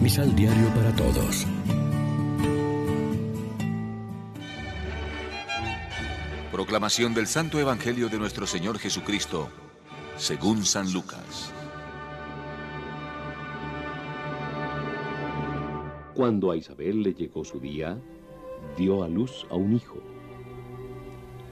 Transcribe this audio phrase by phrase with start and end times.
[0.00, 1.46] Misal Diario para Todos.
[6.50, 9.50] Proclamación del Santo Evangelio de nuestro Señor Jesucristo,
[10.16, 11.52] según San Lucas.
[16.14, 17.98] Cuando a Isabel le llegó su día,
[18.78, 19.98] dio a luz a un hijo.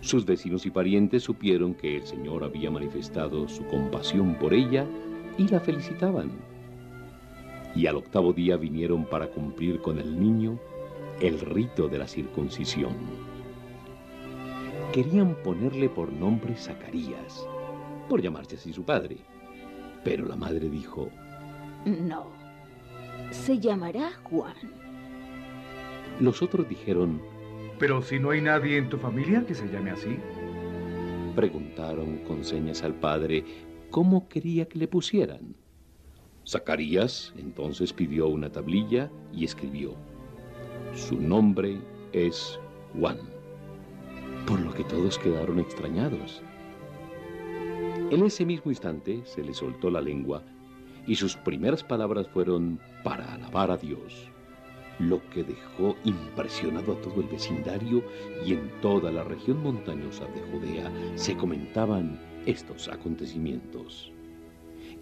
[0.00, 4.84] Sus vecinos y parientes supieron que el Señor había manifestado su compasión por ella
[5.38, 6.51] y la felicitaban.
[7.74, 10.58] Y al octavo día vinieron para cumplir con el niño
[11.20, 12.94] el rito de la circuncisión.
[14.92, 17.46] Querían ponerle por nombre Zacarías,
[18.08, 19.18] por llamarse así su padre.
[20.04, 21.08] Pero la madre dijo,
[21.86, 22.26] No,
[23.30, 24.54] se llamará Juan.
[26.20, 27.22] Los otros dijeron,
[27.78, 30.18] Pero si no hay nadie en tu familia que se llame así.
[31.34, 33.44] Preguntaron con señas al padre
[33.90, 35.54] cómo quería que le pusieran.
[36.46, 39.94] Zacarías entonces pidió una tablilla y escribió,
[40.94, 41.80] Su nombre
[42.12, 42.58] es
[42.98, 43.18] Juan,
[44.46, 46.42] por lo que todos quedaron extrañados.
[48.10, 50.42] En ese mismo instante se le soltó la lengua
[51.06, 54.28] y sus primeras palabras fueron para alabar a Dios,
[54.98, 58.04] lo que dejó impresionado a todo el vecindario
[58.44, 64.12] y en toda la región montañosa de Judea se comentaban estos acontecimientos.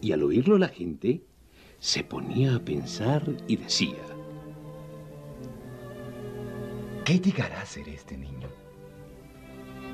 [0.00, 1.22] Y al oírlo la gente
[1.80, 3.96] se ponía a pensar y decía,
[7.06, 8.48] ¿qué llegará a ser este niño?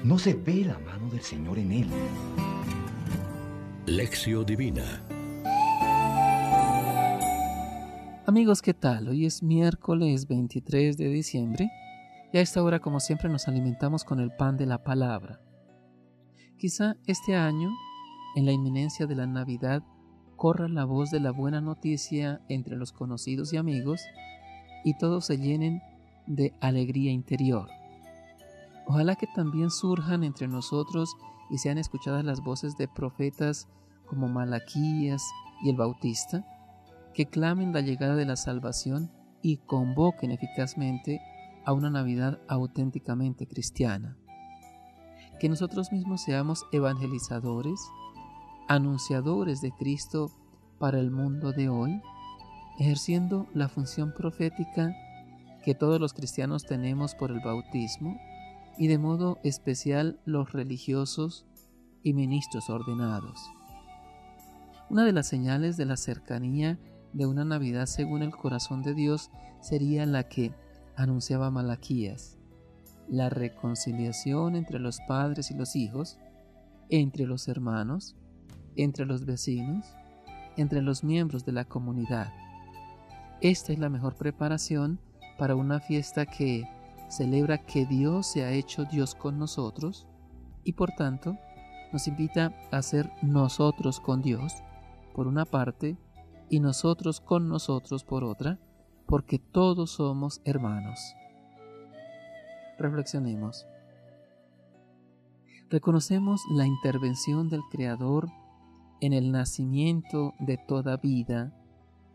[0.02, 1.88] No se ve la mano del Señor en él.
[3.86, 5.00] Lección Divina
[8.26, 9.06] Amigos, ¿qué tal?
[9.06, 11.70] Hoy es miércoles 23 de diciembre
[12.32, 15.40] y a esta hora, como siempre, nos alimentamos con el pan de la palabra.
[16.58, 17.70] Quizá este año,
[18.34, 19.84] en la inminencia de la Navidad,
[20.36, 24.02] corra la voz de la buena noticia entre los conocidos y amigos
[24.84, 25.82] y todos se llenen
[26.26, 27.68] de alegría interior.
[28.86, 31.16] Ojalá que también surjan entre nosotros
[31.50, 33.68] y sean escuchadas las voces de profetas
[34.06, 35.22] como Malaquías
[35.64, 36.44] y el Bautista,
[37.14, 39.10] que clamen la llegada de la salvación
[39.42, 41.20] y convoquen eficazmente
[41.64, 44.16] a una Navidad auténticamente cristiana.
[45.40, 47.80] Que nosotros mismos seamos evangelizadores,
[48.68, 50.30] anunciadores de Cristo
[50.78, 52.00] para el mundo de hoy,
[52.78, 54.94] ejerciendo la función profética
[55.64, 58.18] que todos los cristianos tenemos por el bautismo
[58.78, 61.46] y de modo especial los religiosos
[62.02, 63.40] y ministros ordenados.
[64.88, 66.78] Una de las señales de la cercanía
[67.12, 70.52] de una Navidad según el corazón de Dios sería la que
[70.94, 72.36] anunciaba Malaquías,
[73.08, 76.18] la reconciliación entre los padres y los hijos,
[76.88, 78.14] entre los hermanos,
[78.76, 79.86] entre los vecinos,
[80.56, 82.32] entre los miembros de la comunidad.
[83.40, 84.98] Esta es la mejor preparación
[85.38, 86.64] para una fiesta que
[87.08, 90.06] celebra que Dios se ha hecho Dios con nosotros
[90.64, 91.36] y por tanto
[91.92, 94.52] nos invita a ser nosotros con Dios,
[95.14, 95.96] por una parte,
[96.48, 98.58] y nosotros con nosotros por otra,
[99.06, 101.14] porque todos somos hermanos.
[102.78, 103.66] Reflexionemos.
[105.70, 108.28] Reconocemos la intervención del Creador
[109.00, 111.52] en el nacimiento de toda vida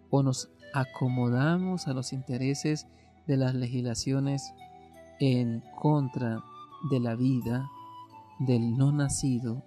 [0.09, 2.87] o nos acomodamos a los intereses
[3.27, 4.53] de las legislaciones
[5.19, 6.43] en contra
[6.89, 7.69] de la vida
[8.39, 9.63] del no nacido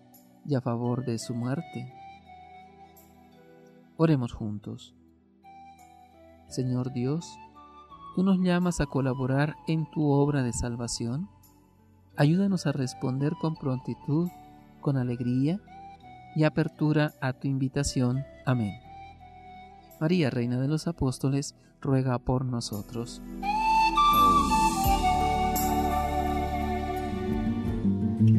[0.47, 1.93] y a favor de su muerte.
[3.97, 4.95] Oremos juntos.
[6.49, 7.39] Señor Dios,
[8.17, 11.29] tú nos llamas a colaborar en tu obra de salvación.
[12.17, 14.29] Ayúdanos a responder con prontitud,
[14.81, 15.61] con alegría
[16.35, 18.25] y apertura a tu invitación.
[18.45, 18.75] Amén.
[20.01, 23.23] María, Reina de los Apóstoles, ruega por nosotros.